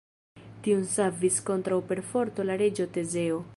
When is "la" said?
2.51-2.59